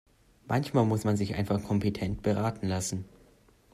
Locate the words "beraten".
2.23-2.65